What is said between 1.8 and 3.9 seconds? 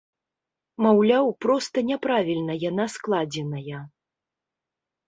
няправільна яна складзеная.